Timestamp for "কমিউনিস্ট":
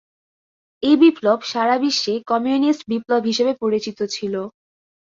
2.31-2.81